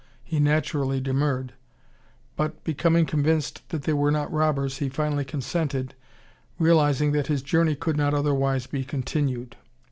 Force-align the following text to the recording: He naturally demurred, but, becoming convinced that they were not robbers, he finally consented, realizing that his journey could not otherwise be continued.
He 0.23 0.39
naturally 0.39 0.99
demurred, 0.99 1.53
but, 2.35 2.63
becoming 2.63 3.05
convinced 3.05 3.61
that 3.69 3.83
they 3.83 3.93
were 3.93 4.09
not 4.09 4.33
robbers, 4.33 4.79
he 4.79 4.89
finally 4.89 5.23
consented, 5.23 5.93
realizing 6.57 7.11
that 7.11 7.27
his 7.27 7.43
journey 7.43 7.75
could 7.75 7.97
not 7.97 8.15
otherwise 8.15 8.65
be 8.65 8.83
continued. 8.83 9.57